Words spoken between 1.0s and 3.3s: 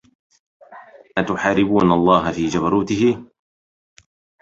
أتحاربون الله في جبروته